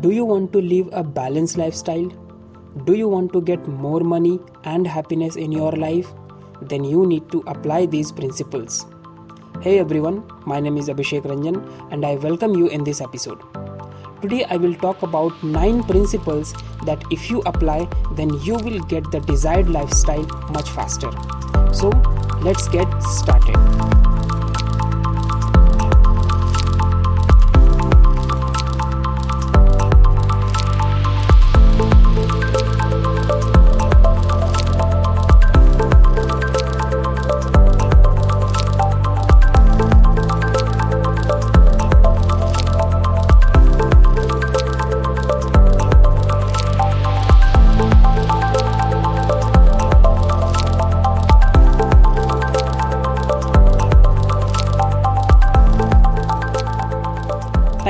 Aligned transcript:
Do 0.00 0.12
you 0.12 0.24
want 0.24 0.50
to 0.54 0.62
live 0.62 0.88
a 0.92 1.02
balanced 1.04 1.58
lifestyle? 1.58 2.08
Do 2.84 2.94
you 2.94 3.06
want 3.06 3.34
to 3.34 3.42
get 3.42 3.66
more 3.68 4.00
money 4.00 4.40
and 4.64 4.86
happiness 4.86 5.36
in 5.36 5.52
your 5.52 5.72
life? 5.72 6.08
Then 6.62 6.84
you 6.84 7.04
need 7.04 7.30
to 7.32 7.42
apply 7.46 7.84
these 7.84 8.10
principles. 8.10 8.86
Hey 9.60 9.78
everyone, 9.78 10.24
my 10.46 10.58
name 10.58 10.78
is 10.78 10.88
Abhishek 10.88 11.24
Ranjan 11.24 11.60
and 11.92 12.06
I 12.06 12.14
welcome 12.14 12.54
you 12.54 12.68
in 12.68 12.82
this 12.82 13.02
episode. 13.02 13.42
Today 14.22 14.44
I 14.44 14.56
will 14.56 14.74
talk 14.74 15.02
about 15.02 15.44
9 15.44 15.82
principles 15.82 16.54
that 16.86 17.04
if 17.10 17.30
you 17.30 17.42
apply, 17.44 17.86
then 18.12 18.32
you 18.42 18.54
will 18.54 18.80
get 18.80 19.10
the 19.10 19.20
desired 19.20 19.68
lifestyle 19.68 20.24
much 20.50 20.70
faster. 20.70 21.10
So, 21.74 21.90
let's 22.40 22.68
get 22.68 22.88
started. 23.02 23.99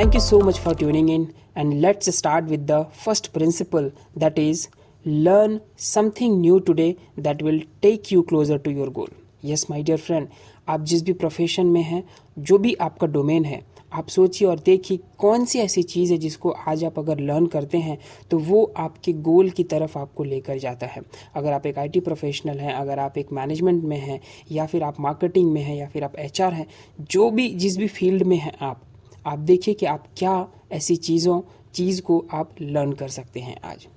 Thank 0.01 0.15
you 0.15 0.19
so 0.19 0.39
much 0.39 0.57
for 0.57 0.73
tuning 0.73 1.09
in, 1.09 1.31
and 1.55 1.79
let's 1.79 2.11
start 2.11 2.45
with 2.45 2.65
the 2.65 2.85
first 2.91 3.33
principle 3.33 3.91
that 4.15 4.39
is 4.39 4.67
learn 5.05 5.61
something 5.77 6.41
new 6.41 6.59
today 6.59 6.97
that 7.17 7.39
will 7.39 7.59
take 7.83 8.09
you 8.09 8.23
closer 8.23 8.57
to 8.57 8.71
your 8.71 8.89
goal. 8.89 9.09
Yes 9.45 9.65
my 9.71 9.81
dear 9.83 9.97
friend 9.97 10.27
आप 10.69 10.81
जिस 10.83 11.03
भी 11.03 11.13
profession 11.13 11.67
में 11.67 11.81
हैं 11.83 12.03
जो 12.39 12.57
भी 12.57 12.73
आपका 12.81 13.07
domain 13.07 13.45
है 13.45 13.61
आप 13.93 14.07
सोचिए 14.09 14.47
और 14.47 14.59
देखिए 14.65 14.99
कौन 15.19 15.45
सी 15.45 15.59
ऐसी 15.59 15.83
चीज़ 15.85 16.11
है 16.11 16.17
जिसको 16.17 16.49
आज 16.67 16.83
आप 16.83 16.99
अगर 16.99 17.19
लर्न 17.21 17.45
करते 17.55 17.77
हैं 17.77 17.97
तो 18.31 18.39
वो 18.41 18.63
आपके 18.79 19.13
गोल 19.23 19.49
की 19.49 19.63
तरफ़ 19.73 19.97
आपको 19.99 20.23
लेकर 20.23 20.57
जाता 20.59 20.87
है 20.87 21.01
अगर 21.35 21.51
आप 21.53 21.65
एक 21.65 21.77
आईटी 21.77 21.99
प्रोफेशनल 21.99 22.59
हैं 22.59 22.73
अगर 22.75 22.99
आप 22.99 23.17
एक 23.17 23.31
मैनेजमेंट 23.33 23.83
में 23.83 23.99
हैं 23.99 24.19
या 24.51 24.65
फिर 24.65 24.83
आप 24.83 24.99
मार्केटिंग 24.99 25.51
में 25.51 25.61
हैं 25.61 25.75
या 25.77 25.87
फिर 25.87 26.03
आप 26.03 26.15
एचआर 26.19 26.53
हैं 26.53 26.67
जो 27.11 27.29
भी 27.31 27.53
जिस 27.55 27.77
भी 27.77 27.87
फ़ील्ड 27.89 28.23
में 28.23 28.37
हैं 28.37 28.57
आप 28.61 28.81
आप 29.25 29.39
देखिए 29.39 29.73
कि 29.73 29.85
आप 29.85 30.05
क्या 30.17 30.47
ऐसी 30.71 30.95
चीज़ों, 30.95 31.41
चीज़ 31.73 32.01
को 32.01 32.25
आप 32.33 32.55
लर्न 32.61 32.91
कर 32.93 33.07
सकते 33.07 33.39
हैं 33.39 33.55
आज। 33.63 33.87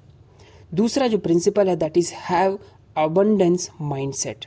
दूसरा 0.73 1.07
जो 1.07 1.19
प्रिंसिपल 1.19 1.69
है 1.69 1.77
that 1.77 1.97
is 1.99 2.13
have 2.21 2.59
abundance 2.97 3.71
mindset 3.81 4.47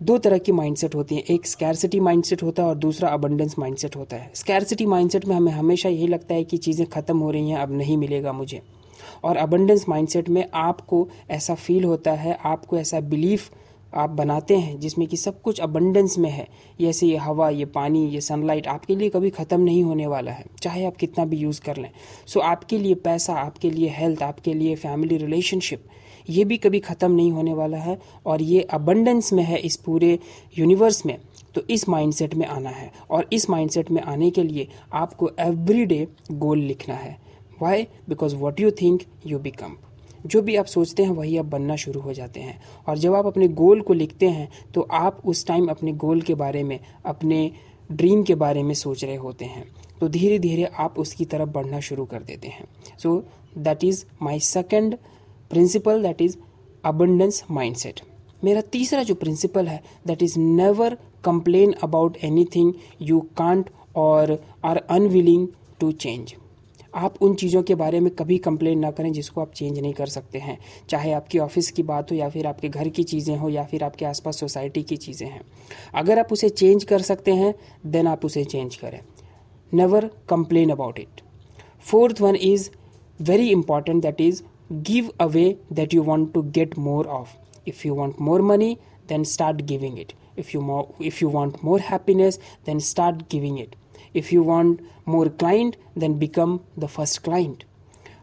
दो 0.00 0.16
तरह 0.18 0.38
की 0.38 0.52
माइंडसेट 0.52 0.94
होती 0.94 1.14
हैं। 1.14 1.22
एक 1.24 1.46
स्कैरसिटी 1.46 2.00
माइंडसेट 2.00 2.42
होता 2.42 2.62
है 2.62 2.68
और 2.68 2.74
दूसरा 2.76 3.08
अबंडेंस 3.08 3.58
माइंडसेट 3.58 3.96
होता 3.96 4.16
है। 4.16 4.30
स्कैरसिटी 4.34 4.86
माइंडसेट 4.86 5.24
में 5.26 5.34
हमें 5.36 5.52
हमेशा 5.52 5.88
यही 5.88 6.06
लगता 6.06 6.34
है 6.34 6.44
कि 6.44 6.56
चीज़ें 6.56 6.86
ख़त्म 6.86 7.18
हो 7.18 7.30
रही 7.30 7.50
हैं, 7.50 7.58
अब 7.58 7.72
नहीं 7.72 7.96
मिलेगा 7.96 8.32
मुझे। 8.32 8.60
और 9.24 9.36
अबंडेंस 9.36 9.84
माइंडसेट 9.88 10.28
में 10.28 10.44
आपको 10.54 11.08
ऐसा 11.30 11.54
फील 11.54 11.84
होता 11.84 12.12
है, 12.12 12.38
आपको 12.44 12.78
ऐसा 12.78 13.00
बिलीफ 13.00 13.50
आप 13.92 14.10
बनाते 14.10 14.56
हैं, 14.56 14.78
जिसमें 14.80 15.06
कि 15.08 15.16
सब 15.16 15.40
कुछ 15.42 15.60
अबंडेंस 15.60 16.18
में 16.18 16.30
है। 16.30 16.46
जैसे 16.80 17.06
ये 17.06 17.16
हवा, 17.16 17.48
ये 17.50 17.64
पानी, 17.66 18.06
ये 18.06 18.20
सनलाइट 18.20 18.66
आपके 18.66 18.96
लिए 18.96 19.08
कभी 19.10 19.30
ख़त्म 19.30 19.60
नहीं 19.60 19.82
होने 19.84 20.06
वाला 20.06 20.32
है, 20.32 20.44
चाहे 20.62 20.84
आप 20.86 20.96
कितना 20.96 21.24
भी 21.24 21.36
यूज़ 21.36 21.60
कर 21.60 21.76
लें। 21.76 21.90
सो 22.26 22.40
आपके 22.40 22.78
लिए 22.78 22.94
पैसा, 22.96 23.34
आपके 23.34 23.70
लिए 23.70 23.88
हेल्थ 23.88 24.22
आपके 24.22 24.54
लिए 24.54 24.74
फैमिली 24.76 25.16
रिलेशनशिप 25.16 25.84
ये 26.28 26.44
भी 26.44 26.56
कभी 26.56 26.78
ख़त्म 26.80 27.10
नहीं 27.10 27.30
होने 27.32 27.52
वाला 27.54 27.78
है 27.78 27.96
और 28.26 28.42
ये 28.42 28.60
अबंडेंस 28.72 29.32
में 29.32 29.42
है 29.42 29.58
इस 29.58 29.76
पूरे 29.76 30.18
यूनिवर्स 30.58 31.04
में। 31.06 31.16
तो 31.54 31.62
इस 31.70 31.88
माइंडसेट 31.88 32.34
में 32.34 32.46
आना 32.46 32.70
है 32.70 32.90
और 33.10 33.28
इस 33.32 33.48
माइंडसेट 33.50 33.90
में 33.90 34.02
आने 34.02 34.30
के 34.30 34.42
लिए 34.42 34.68
आपको 34.94 35.30
एवरी 35.40 35.84
डे 35.86 36.06
गोल 36.32 36.58
लिखना 36.60 36.94
है। 36.94 37.16
Why 37.62 37.86
because 38.08 38.36
what 38.36 38.60
you 38.60 38.70
think 38.72 39.02
you 39.26 39.38
become 39.38 39.76
जो 40.26 40.42
भी 40.42 40.56
आप 40.56 40.66
सोचते 40.66 41.02
हैं, 41.02 41.10
वही 41.10 41.36
आप 41.36 41.44
बनना 41.46 41.76
शुरू 41.76 42.00
हो 42.00 42.12
जाते 42.12 42.40
हैं। 42.40 42.60
और 42.88 42.98
जब 42.98 43.14
आप 43.14 43.26
अपने 43.26 43.48
गोल 43.50 43.80
को 43.80 43.94
लिखते 43.94 44.28
हैं 44.28 44.48
तो 44.74 44.80
आप 44.92 45.20
उस 45.24 45.46
टाइम 45.46 45.68
अपने 45.68 45.92
गोल 45.94 46.20
के 46.22 46.34
बारे 46.34 46.62
में, 46.62 46.78
अपने 47.04 47.50
ड्रीम 47.90 48.22
के 48.22 48.34
बारे 48.34 48.62
में 48.62 48.74
सोच 48.74 49.04
रहे 49.04 49.16
होते 49.16 49.44
हैं। 49.44 49.64
तो 50.00 50.08
धीरे 50.08 50.38
धीरे 50.38 50.64
आप 50.78 50.98
उसकी 50.98 51.24
तरफ़ 51.24 51.48
बढ़ना 51.48 51.80
शुरू 51.80 52.04
कर 52.04 52.22
देते 52.22 52.48
हैं। 52.48 52.64
So 52.98 53.22
that 53.58 53.84
is 53.84 54.04
my 54.22 54.40
second 54.40 54.96
principle 55.50 56.02
that 56.02 56.22
is 56.22 56.36
abundance 56.84 57.42
mindset 57.50 58.00
मेरा 58.44 58.60
तीसरा 58.72 59.02
जो 59.02 59.14
प्रिंसिपल 59.14 59.68
है 59.68 59.82
that 60.06 60.22
is 60.22 60.38
never 60.38 60.96
complain 61.24 61.72
about 61.82 62.16
anything 62.54 62.72
you 63.02 63.20
can't 63.38 63.70
और 63.96 64.38
आर 64.64 64.76
अनविलिंग 64.76 65.48
टू 65.80 65.90
चेंज 65.94 66.34
आप 66.98 67.22
उन 67.22 67.34
चीज़ों 67.34 67.62
के 67.62 67.74
बारे 67.74 68.00
में 68.00 68.10
कभी 68.14 68.38
कंप्लेन 68.38 68.78
ना 68.78 68.90
करें 68.90 69.12
जिसको 69.12 69.40
आप 69.40 69.52
चेंज 69.52 69.78
नहीं 69.78 69.92
कर 69.94 70.06
सकते 70.06 70.38
हैं। 70.38 70.58
चाहे 70.90 71.12
आपकी 71.12 71.38
ऑफ़िस 71.38 71.70
की 71.70 71.82
बात 71.82 72.10
हो 72.10 72.16
या 72.16 72.28
फिर 72.28 72.46
आपके 72.46 72.68
घर 72.68 72.88
की 72.88 73.02
चीज़ें 73.04 73.36
हो 73.36 73.48
या 73.48 73.64
फिर 73.64 73.84
आपके 73.84 74.04
आसपास 74.04 74.40
सोसाइटी 74.40 74.82
की 74.82 74.96
चीज़ें 74.96 75.26
हैं। 75.28 75.40
अगर 75.94 76.18
आप 76.18 76.32
उसे 76.32 76.48
चेंज 76.50 76.84
कर 76.84 77.02
सकते 77.02 77.34
हैं 77.34 77.54
देन 77.86 78.06
आप 78.06 78.24
उसे 78.24 78.44
चेंज 78.44 78.76
करें। 78.76 79.00
Never 79.72 80.10
complain 80.28 80.70
about 80.70 80.98
it 80.98 81.20
fourth 81.90 82.20
one 82.20 82.36
is 82.36 82.70
very 83.20 83.48
important 83.50 84.02
that 84.02 84.20
is 84.20 84.42
give 84.72 85.12
away 85.20 85.48
that 85.72 85.94
you 85.94 86.02
want 86.02 86.32
to 86.34 86.42
get 86.52 86.78
more 86.78 87.06
of 87.18 87.36
if 87.68 87.86
you 87.86 87.94
want 87.94 88.20
more 88.20 88.42
money 88.52 88.76
then 89.08 89.24
start 89.34 89.62
giving 89.64 89.98
it 89.98 90.12
you 90.54 90.60
more 90.60 90.82
if 91.00 91.16
you 91.20 91.28
want 91.28 91.56
more 91.68 91.78
happiness, 91.80 92.36
then 92.66 92.80
start 92.80 93.22
giving 93.28 93.56
it. 93.58 93.72
If 94.16 94.34
you 94.34 94.42
want 94.42 94.80
more 95.08 95.28
client 95.28 95.76
then 95.98 96.14
become 96.14 96.58
the 96.78 96.86
first 96.86 97.22
client 97.22 97.64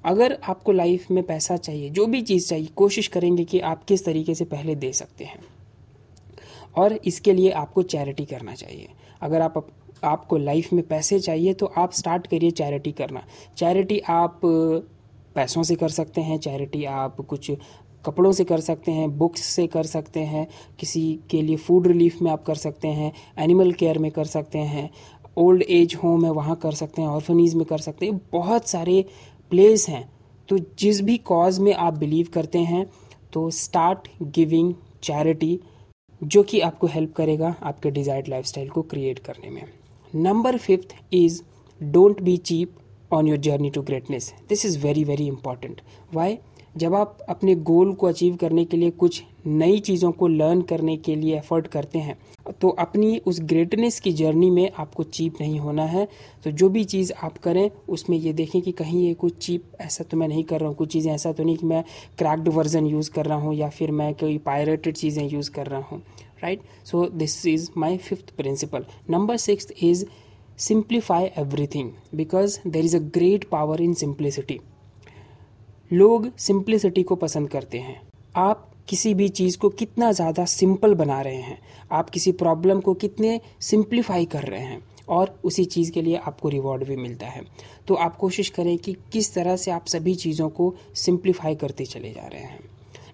अगर 0.05 0.37
आपको 0.43 0.71
life 0.71 1.11
में 1.11 1.23
पैसा 1.23 1.57
चाहिए, 1.57 1.89
जो 1.89 2.05
भी 2.05 2.21
चीज़ 2.21 2.47
चाहिए, 2.47 2.67
कोशिश 2.75 3.07
करेंगे 3.07 3.43
कि 3.43 3.59
आप 3.59 3.83
किस 3.83 4.05
तरीके 4.05 4.35
से 4.35 4.45
पहले 4.45 4.75
दे 4.75 4.91
सकते 4.93 5.25
हैं। 5.25 5.39
और 6.77 6.93
इसके 7.05 7.33
लिए 7.33 7.51
आपको 7.51 7.81
चैरिटी 7.81 8.25
करना 8.25 8.53
चाहिए। 8.53 8.89
अगर 9.21 9.41
आप 9.41 9.67
आपको 10.03 10.37
लाइफ 10.37 10.73
में 10.73 10.87
पैसे 10.87 11.19
चाहिए 11.19 11.53
तो 11.53 11.65
आप 11.65 11.91
स्टार्ट 11.91 12.27
करिए 12.27 12.51
चैरिटी 12.51 12.91
करना। 12.91 13.23
चैरिटी 13.57 13.99
आप, 13.99 14.41
पैसों 15.35 15.63
से 15.63 15.75
कर 15.75 15.89
सकते 15.89 16.21
हैं 16.21 16.37
चैरिटी 16.37 16.83
आप 16.85 17.21
कुछ 17.21 17.51
कपड़ों 18.05 18.31
से 18.31 18.43
कर 18.43 18.59
सकते 18.59 18.91
हैं 18.91 19.17
बुक्स 19.17 19.41
से 19.41 19.67
कर 19.67 19.83
सकते 19.83 20.19
हैं, 20.19 20.47
किसी 20.79 21.19
के 21.29 21.41
लिए 21.41 21.55
फ़ूड 21.55 21.87
रिलीफ 21.87 22.21
में 22.21 22.31
आप 22.31 22.43
कर 22.43 22.55
सकते 22.55 22.87
हैं 22.87 23.11
एनिमल 23.37 23.71
केयर 23.71 23.97
में 23.99 24.11
कर 24.11 24.25
सकते 24.25 24.59
हैं। 24.59 24.89
ओल्ड 25.37 25.63
एज 25.63 25.95
होम 25.95 26.25
है, 26.25 26.31
वहाँ 26.31 26.55
कर 26.55 26.71
सकते 26.73 27.01
हैं 27.01 27.09
ऑर्फनीज 27.09 27.53
में 27.55 27.65
कर 27.65 27.77
सकते 27.79 28.05
हैं। 28.05 28.19
बहुत 28.31 28.67
सारे 28.67 29.03
प्लेस 29.51 29.87
हैं। 29.89 30.09
तो 30.49 30.57
जिस 30.79 31.01
भी 31.01 31.17
कॉज 31.19 31.59
में 31.59 31.73
आप 31.73 31.93
बिलीव 31.93 32.27
करते 32.33 32.59
हैं 32.61 32.85
तो 33.33 33.49
स्टार्ट 33.51 34.07
गिविंग 34.23 34.73
चैरिटी 35.03 35.59
जो 36.21 36.43
कि 36.43 36.59
आपको 36.59 36.87
हेल्प 36.87 37.13
करेगा 37.15 37.53
आपके 37.63 37.91
डिज़ायर्ड 37.91 38.27
लाइफस्टाइल 38.27 38.69
को 38.69 38.81
क्रिएट 38.83 39.19
करने 39.19 39.49
में। 39.49 39.63
Number 40.13 40.57
fifth 40.57 40.95
is 41.13 41.41
don't 41.81 42.21
be 42.21 42.35
cheap 42.39 42.75
on 43.11 43.27
your 43.27 43.37
journey 43.39 43.69
to 43.69 43.81
greatness 43.81 44.33
this 44.49 44.65
is 44.65 44.77
very 44.79 45.03
very 45.03 45.27
important 45.27 45.81
why 46.13 46.37
जब 46.75 46.95
आप 46.95 47.17
अपने 47.29 47.55
गोल 47.55 47.93
को 47.93 48.07
अचीव 48.07 48.35
करने 48.35 48.63
के 48.65 48.77
लिए 48.77 48.91
कुछ 48.93 49.23
नई 49.47 49.79
चीज़ों 49.79 50.11
को 50.11 50.27
लर्न 50.27 50.61
करने 50.61 50.95
के 50.97 51.15
लिए 51.15 51.37
एफर्ट 51.37 51.67
करते 51.67 51.99
हैं 51.99 52.17
तो 52.61 52.69
अपनी 52.69 53.17
उस 53.27 53.39
ग्रेटनेस 53.41 53.99
की 53.99 54.11
जर्नी 54.13 54.49
में 54.49 54.69
आपको 54.71 55.03
चीप 55.03 55.39
नहीं 55.41 55.59
होना 55.59 55.83
है। 55.85 56.07
तो 56.43 56.51
जो 56.51 56.69
भी 56.69 56.83
चीज़ 56.83 57.11
आप 57.23 57.37
करें, 57.37 57.69
उसमें 57.89 58.17
ये 58.17 58.33
देखें 58.33 58.61
कि 58.61 58.71
कहीं 58.71 59.05
ये 59.05 59.13
कुछ 59.13 59.37
चीप 59.37 59.71
ऐसा 59.81 60.03
तो 60.03 60.17
मैं 60.17 60.27
नहीं 60.27 60.43
कर 60.43 60.59
रहा 60.59 60.69
हूँ, 60.69 60.75
कुछ 60.75 60.91
चीज़ें 60.91 61.11
ऐसा 61.13 61.31
तो 61.31 61.43
नहीं 61.43 61.57
कि 61.57 61.65
मैं 61.65 61.83
क्रैक्ड 62.17 62.47
वर्जन 62.49 62.85
यूज़ 62.85 63.11
कर 63.11 63.25
रहा 63.25 63.37
हूँ 63.37 63.53
या 63.55 63.69
फिर 63.69 63.91
मैं 63.91 64.13
कोई 64.15 64.37
पायरेटेड 64.45 64.95
चीज़ें 64.95 65.27
यूज़ 65.29 65.51
कर 65.51 65.67
रहा 65.67 65.81
हूँ 65.81 66.01
right 66.43 66.61
so 66.85 67.05
this 67.15 67.45
is 67.45 67.69
my 67.77 67.97
fifth 67.99 68.35
principle 68.37 68.85
number 69.09 69.37
six 69.39 69.71
is 69.83 70.05
simplify 70.59 71.29
everything 71.37 71.91
because 72.15 72.59
there 72.67 72.85
is 72.85 72.95
a 72.95 72.99
great 73.11 73.49
power 73.49 73.81
in 73.81 73.93
simplicity 73.95 74.59
लोग 75.91 76.31
सिंप्लिसिटी 76.37 77.03
को 77.03 77.15
पसंद 77.15 77.49
करते 77.49 77.77
हैं। 77.77 78.01
आप 78.35 78.69
किसी 78.89 79.13
भी 79.13 79.27
चीज़ 79.29 79.57
को 79.57 79.69
कितना 79.71 80.11
ज़्यादा 80.11 80.45
सिंपल 80.45 80.93
बना 80.93 81.19
रहे 81.21 81.41
हैं, 81.41 81.57
आप 81.91 82.09
किसी 82.09 82.31
प्रॉब्लम 82.33 82.79
को 82.79 82.93
कितने 82.93 83.39
सिंप्लीफाई 83.61 84.25
कर 84.25 84.43
रहे 84.43 84.61
हैं, 84.61 84.81
और 85.09 85.35
उसी 85.43 85.65
चीज़ 85.65 85.91
के 85.91 86.01
लिए 86.01 86.15
आपको 86.17 86.49
रिवॉर्ड 86.49 86.83
भी 86.83 86.95
मिलता 86.95 87.27
है। 87.27 87.43
तो 87.87 87.95
आप 87.95 88.15
कोशिश 88.15 88.49
करें 88.49 88.77
कि 88.77 88.93
किस 89.13 89.33
तरह 89.33 89.55
से 89.55 89.71
आप 89.71 89.85
सभी 89.87 90.15
चीज़ों 90.15 90.49
को 90.49 90.73
सिंप्लीफाई 90.95 91.55
करते 91.55 91.85
चले 91.85 92.11
जा 92.11 92.27
रहे 92.27 92.41
हैं। 92.41 92.59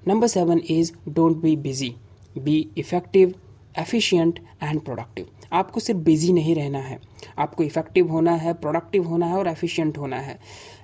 Number 0.08 0.28
seven 0.28 0.62
is 0.70 0.92
don't 1.10 1.38
be 1.38 1.56
busy 1.58 1.94
be 2.36 2.68
effective 2.78 3.34
efficient 3.76 4.40
and 4.64 4.80
productive 4.82 5.28
आपको 5.54 5.80
सिर्फ़ 5.80 6.00
बिज़ी 6.00 6.34
नहीं 6.34 6.56
रहना 6.56 6.80
है। 6.80 7.00
आपको 7.38 7.64
इफ़ेक्टिव 7.64 8.12
होना 8.12 8.32
है 8.32 8.54
प्रोडक्टिव 8.54 9.08
होना 9.08 9.26
है 9.26 9.38
और 9.38 9.48
एफिशिएंट 9.48 9.98
होना 9.98 10.18
है। 10.18 10.40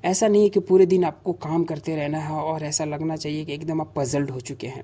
ऐसा 0.05 0.27
नहीं 0.27 0.43
है 0.43 0.49
कि 0.49 0.59
पूरे 0.59 0.85
दिन 0.85 1.03
आपको 1.03 1.33
काम 1.33 1.63
करते 1.63 1.95
रहना 1.95 2.19
है 2.19 2.35
और 2.35 2.63
ऐसा 2.63 2.85
लगना 2.85 3.15
चाहिए 3.15 3.45
कि 3.45 3.53
एकदम 3.53 3.81
आप 3.81 3.93
पजल्ड 3.95 4.31
हो 4.31 4.39
चुके 4.39 4.67
हैं। 4.67 4.83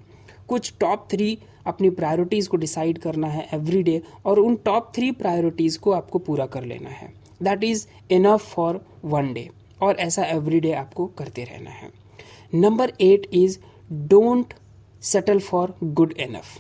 कुछ 0.50 0.74
टॉप 0.80 1.08
थ्री 1.12 1.38
अपनी 1.68 1.90
प्रायोरिटीज़ 1.90 2.50
को 2.50 2.58
डिसाइड 2.58 2.98
करना 2.98 3.28
है 3.28 3.48
एवरी 3.54 3.84
डे 3.84 4.02
और 4.26 4.40
उन 4.40 4.56
टॉप 4.56 4.92
थ्री 4.96 5.12
प्रायोरिटीज़ 5.12 5.80
को 5.80 5.92
आपको 5.92 6.20
पूरा 6.20 6.46
कर 6.46 6.64
लेना 6.64 6.90
है। 6.90 7.14
That 7.44 7.64
is 7.64 7.86
enough 8.12 8.54
for 8.54 8.86
one 9.06 9.34
day 9.34 9.50
और 9.82 9.96
ऐसा 9.96 10.26
एवरी 10.26 10.60
डे 10.60 10.72
आपको 10.74 11.06
करते 11.18 11.44
रहना 11.44 11.70
है। 11.70 11.92
Number 12.54 12.94
eight 13.02 13.30
is 13.34 13.58
don't 13.92 14.54
settle 15.04 15.40
for 15.40 15.74
good 15.84 16.14
enough 16.20 16.60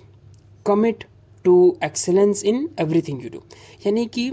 commit 0.65 1.03
to 1.43 1.77
excellence 1.83 2.43
in 2.43 2.67
everything 2.79 3.23
you 3.23 3.29
do 3.29 3.43
यानी 3.85 4.05
कि 4.05 4.31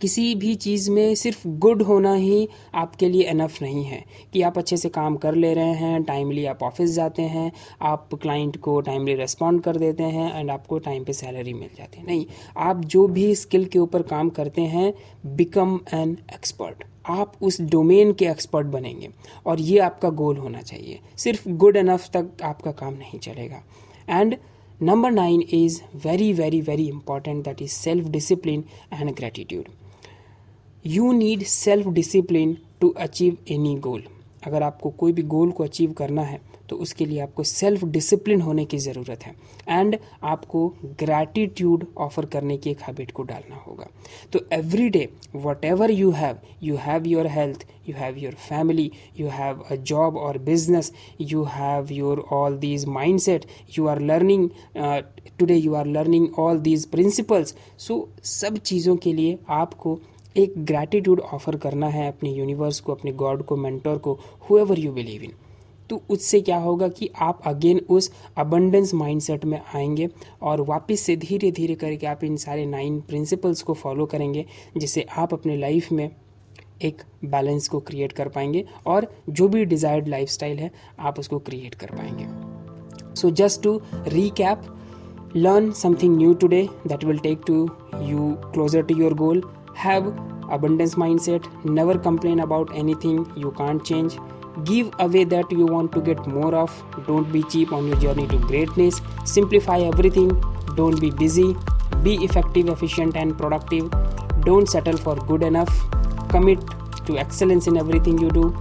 किसी 0.00 0.34
भी 0.34 0.54
चीज़ 0.54 0.90
में 0.90 1.14
सिर्फ़ 1.14 1.46
गुड 1.60 1.82
होना 1.82 2.12
ही 2.14 2.48
आपके 2.74 3.08
लिए 3.08 3.22
इनफ 3.30 3.60
नहीं 3.62 3.82
है 3.84 4.02
कि 4.32 4.42
आप 4.42 4.58
अच्छे 4.58 4.76
से 4.76 4.88
काम 4.88 5.16
कर 5.16 5.34
ले 5.34 5.52
रहे 5.54 5.72
हैं 5.74 6.02
टाइमली 6.02 6.44
आप 6.44 6.62
ऑफ़िस 6.62 6.90
जाते 6.90 7.22
हैं, 7.22 7.50
आप 7.82 8.14
क्लाइंट 8.22 8.56
को 8.56 8.80
टाइमली 8.80 9.14
रेस्पॉन्ड 9.14 9.62
कर 9.62 9.76
देते 9.76 10.02
हैं 10.04 10.38
एंड 10.38 10.50
आपको 10.50 10.78
टाइम 10.78 11.04
पे 11.04 11.12
सैलरी 11.12 11.52
मिल 11.54 11.68
जाती 11.78 11.98
है। 11.98 12.06
नहीं, 12.06 12.26
आप 12.56 12.84
जो 12.84 13.06
भी 13.08 13.34
स्किल 13.34 13.64
के 13.64 13.78
ऊपर 13.78 14.02
काम 14.04 14.28
करते 14.30 14.62
हैं 14.62 14.92
बिकम 15.26 15.78
एन 15.94 16.16
एक्सपर्ट 16.34 16.84
आप 17.08 17.32
उस 17.42 17.60
डोमेन 17.60 18.12
के 18.12 18.26
एक्सपर्ट 18.26 18.66
बनेंगे 18.68 19.08
और 19.46 19.60
ये 19.60 19.78
आपका 19.80 20.10
गोल 20.10 20.36
होना 20.36 20.62
चाहिए। 20.62 21.00
सिर्फ़ 21.16 21.48
गुड 21.50 21.76
इनफ 21.76 22.08
तक 22.16 22.42
आपका 22.42 22.72
काम 22.72 22.94
नहीं 22.94 23.18
चलेगा। 23.18 23.62
And 24.08 24.36
number 24.81 25.11
nine 25.11 25.41
is 25.53 25.81
very 26.05 26.31
very 26.33 26.61
very 26.61 26.87
important 26.87 27.43
that 27.45 27.61
is 27.61 27.69
self 27.69 28.07
discipline 28.09 28.63
and 28.93 29.13
gratitude 29.15 29.69
you 30.85 31.11
need 31.11 31.43
self 31.43 31.87
discipline 31.93 32.57
to 32.81 32.89
achieve 32.99 33.37
any 33.51 33.75
goal 33.79 34.03
अगर 34.47 34.63
आपको 34.63 34.89
कोई 34.99 35.13
भी 35.13 35.21
गोल 35.29 35.51
को 35.51 35.63
अचीव 35.63 35.91
करना 35.93 36.21
है 36.21 36.39
तो 36.70 36.76
उसके 36.76 37.06
लिए 37.06 37.20
आपको 37.20 37.42
सेल्फ 37.44 37.84
डिसिप्लिन 37.86 38.40
होने 38.40 38.64
की 38.64 38.78
ज़रूरत 38.78 39.24
है। 39.26 39.34
एंड 39.68 39.96
आपको 40.22 40.66
ग्रैटिट्यूड 41.00 41.86
ऑफ़र 41.98 42.26
करने 42.26 42.56
की 42.56 42.70
एक 42.70 42.80
हैबिट 42.80 43.10
को 43.10 43.22
डालना 43.22 43.56
होगा। 43.66 43.86
तो 44.32 44.40
every 44.52 44.88
day 44.88 45.08
whatever 45.64 45.90
you 45.90 46.10
have 46.10 46.38
you 46.62 46.76
have 46.76 47.06
your 47.06 47.26
health 47.26 47.66
you 47.88 47.94
have 47.96 48.18
your 48.18 48.34
family 48.48 48.90
you 49.20 49.28
have 49.28 49.64
a 49.70 49.76
job 49.90 50.16
और 50.16 50.38
business 50.44 50.92
you 51.20 51.42
have 51.52 51.92
your 51.92 52.24
all 52.32 52.56
these 52.58 52.84
mindset 53.20 53.46
you 53.78 53.86
are 53.86 54.00
learning 54.02 54.48
today 55.38 55.56
you 55.56 55.74
are 55.74 55.86
learning 55.88 56.38
all 56.38 56.58
these 56.60 56.86
principles 56.86 57.54
so 57.78 58.08
सब 58.24 58.56
चीज़ों 58.58 58.96
के 58.96 59.12
लिए 59.12 59.38
आपको 59.48 59.98
एक 60.36 60.54
gratitude 60.64 61.20
offer 61.20 61.56
करना 61.56 61.88
है 61.88 62.06
अपने 62.08 62.30
यूनिवर्स 62.32 62.80
को, 62.80 62.92
अपने 62.92 63.12
गॉड 63.12 63.42
को 63.44 63.56
मेंटोर 63.56 63.98
को 63.98 64.18
हुएवर 64.50 64.78
यू 64.78 64.92
बिलीव 64.92 65.22
इन 65.22 65.32
तो 65.90 66.02
उससे 66.10 66.40
क्या 66.40 66.56
होगा 66.56 66.88
कि 66.88 67.10
आप 67.20 67.40
अगेन 67.46 67.80
उस 67.88 68.10
अबंडेंस 68.36 68.94
माइंडसेट 68.94 69.44
में 69.44 69.60
आएँगे 69.74 70.08
और 70.42 70.60
वापस 70.60 71.00
से 71.00 71.16
धीरे 71.16 71.50
धीरे 71.50 71.74
करके 71.74 72.06
आप 72.06 72.24
इन 72.24 72.36
सारे 72.36 72.66
नाइन 72.66 73.00
प्रिंसिपल्स 73.00 73.62
को 73.62 73.74
फॉलो 73.74 74.06
करेंगे, 74.06 74.46
जिससे 74.76 75.06
आप 75.18 75.32
अपने 75.32 75.56
लाइफ 75.56 75.92
में 75.92 76.10
एक 76.82 77.02
बैलेंस 77.24 77.68
को 77.68 77.80
क्रिएट 77.80 78.12
कर 78.12 78.28
पाएँगे 78.28 78.64
और 78.86 79.12
जो 79.28 79.48
भी 79.48 79.64
डिज़ायर्ड 79.64 80.08
लाइफ 80.08 80.42
है, 80.42 80.70
आप 80.98 81.18
उसको 81.18 81.38
क्रिएट 81.38 81.74
कर 81.74 81.86
पाएँगे। 81.86 82.26
So 83.14 83.30
just 83.30 83.62
to 83.62 83.80
recap 84.08 84.62
learn 85.34 85.66
something 85.72 86.14
new 86.18 86.30
today 86.34 86.68
that 86.90 87.04
will 87.04 87.18
take 87.24 87.44
to 87.44 87.56
you 88.06 88.36
closer 88.54 88.80
to 88.82 88.94
your 88.94 89.10
goal. 89.14 89.42
Have 89.76 90.08
abundance 90.50 90.96
mindset. 90.96 91.46
Never 91.64 91.96
complain 92.06 92.40
about 92.40 92.72
anything. 92.74 93.20
You 93.36 93.52
can't 93.60 93.84
change. 93.84 94.16
Give 94.64 94.90
away 94.98 95.24
that 95.24 95.50
you 95.50 95.66
want 95.66 95.92
to 95.92 96.00
get 96.00 96.26
more 96.26 96.54
of. 96.54 96.70
Don't 97.06 97.30
be 97.32 97.42
cheap 97.44 97.72
on 97.72 97.86
your 97.86 97.96
journey 97.96 98.26
to 98.28 98.38
greatness. 98.38 99.00
Simplify 99.24 99.80
everything. 99.80 100.28
Don't 100.76 101.00
be 101.00 101.10
busy. 101.10 101.56
Be 102.02 102.14
effective 102.24 102.68
efficient 102.68 103.16
and 103.16 103.36
productive. 103.36 103.90
Don't 104.44 104.68
settle 104.68 104.96
for 104.96 105.16
good 105.16 105.42
enough. 105.42 105.72
Commit 106.28 106.60
to 107.06 107.18
excellence 107.18 107.66
in 107.66 107.76
everything 107.76 108.18
you 108.18 108.30
do. 108.30 108.56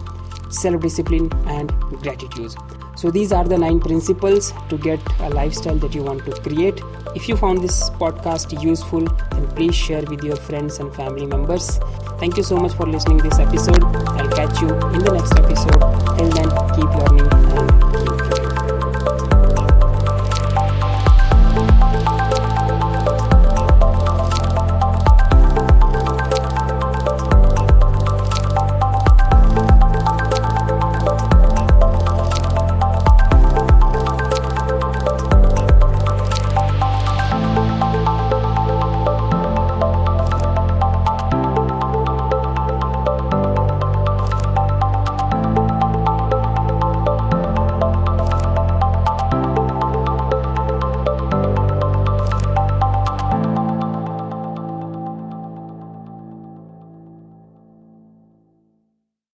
Self 0.49 0.81
discipline 0.81 1.31
and 1.47 1.71
gratitude 2.01 2.55
so 2.99 3.09
these 3.09 3.31
are 3.31 3.45
the 3.45 3.57
nine 3.57 3.79
principles 3.79 4.51
to 4.67 4.77
get 4.77 4.99
a 5.21 5.29
lifestyle 5.29 5.75
that 5.75 5.95
you 5.95 6.03
want 6.03 6.25
to 6.25 6.33
create. 6.41 6.81
If 7.15 7.29
you 7.29 7.37
found 7.37 7.61
this 7.63 7.89
podcast 7.91 8.61
useful, 8.61 9.05
then 9.31 9.47
please 9.55 9.73
share 9.73 10.01
with 10.01 10.21
your 10.21 10.35
friends 10.35 10.79
and 10.79 10.93
family 10.93 11.25
members. 11.25 11.79
Thank 12.19 12.35
you 12.35 12.43
so 12.43 12.57
much 12.57 12.73
for 12.73 12.85
listening 12.85 13.19
this 13.19 13.39
episode. 13.39 13.81
I'll 13.83 14.29
catch 14.31 14.59
you 14.59 14.67
in 14.67 14.99
the 14.99 15.13
next 15.13 15.33
episode. 15.39 15.79
Till 16.17 16.29
then, 16.29 16.49
keep 16.75 16.89
learning 16.99 17.98